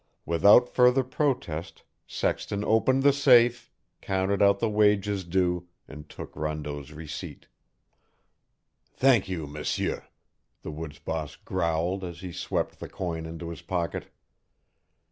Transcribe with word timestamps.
Without 0.25 0.67
further 0.67 1.03
protest 1.03 1.83
Sexton 2.07 2.63
opened 2.63 3.03
the 3.03 3.13
safe, 3.13 3.69
counted 4.01 4.41
out 4.41 4.57
the 4.57 4.67
wages 4.67 5.23
due, 5.23 5.67
and 5.87 6.09
took 6.09 6.35
Rondeau's 6.35 6.91
receipt. 6.91 7.45
"Thank 8.95 9.29
you, 9.29 9.45
M'sieur," 9.45 10.07
the 10.63 10.71
woods 10.71 10.97
boss 10.97 11.35
growled 11.35 12.03
as 12.03 12.21
he 12.21 12.31
swept 12.31 12.79
the 12.79 12.89
coin 12.89 13.27
into 13.27 13.49
his 13.51 13.61
pocket. 13.61 14.07